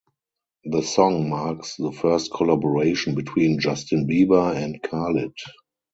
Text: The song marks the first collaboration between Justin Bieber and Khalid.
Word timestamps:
The 0.65 0.81
song 0.81 1.29
marks 1.29 1.75
the 1.75 1.91
first 1.91 2.31
collaboration 2.33 3.13
between 3.13 3.59
Justin 3.59 4.07
Bieber 4.07 4.51
and 4.55 4.81
Khalid. 4.81 5.35